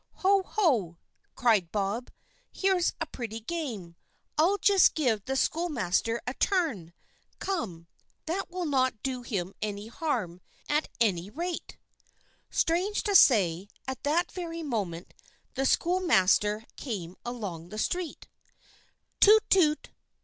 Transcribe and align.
"Ho! 0.25 0.41
ho!" 0.41 0.97
cried 1.35 1.71
Bob, 1.71 2.09
"here's 2.51 2.93
a 2.99 3.05
pretty 3.05 3.39
game; 3.39 3.95
I'll 4.35 4.57
just 4.57 4.95
give 4.95 5.23
the 5.25 5.35
schoolmaster 5.35 6.19
a 6.25 6.33
turn. 6.33 6.93
Come, 7.37 7.85
that 8.25 8.49
will 8.49 8.65
not 8.65 9.03
do 9.03 9.21
him 9.21 9.53
any 9.61 9.89
harm, 9.89 10.41
at 10.67 10.89
any 10.99 11.29
rate!" 11.29 11.77
Strange 12.49 13.03
to 13.03 13.13
say, 13.15 13.67
at 13.87 14.01
that 14.01 14.31
very 14.31 14.63
moment 14.63 15.13
the 15.53 15.67
schoolmaster 15.67 16.65
came 16.77 17.15
along 17.23 17.69
the 17.69 17.77
street. 17.77 18.27
"Toot! 19.19 19.47
toot! 19.51 19.91